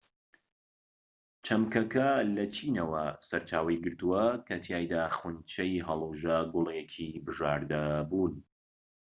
[1.45, 8.33] چەمکەکە لە چینەوە سەرچاوەی گرتووە کە تیایدا خونچەی هەڵووژە گوڵێکی بژاردە بوون